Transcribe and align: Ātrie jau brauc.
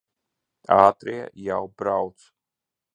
Ātrie 0.77 1.29
jau 1.49 1.71
brauc. 1.83 2.29